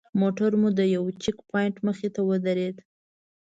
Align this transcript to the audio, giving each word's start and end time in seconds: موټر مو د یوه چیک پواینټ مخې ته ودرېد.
موټر 0.21 0.51
مو 0.61 0.69
د 0.79 0.81
یوه 0.95 1.11
چیک 1.23 1.37
پواینټ 1.47 1.75
مخې 1.87 2.09
ته 2.15 2.21
ودرېد. 2.29 2.75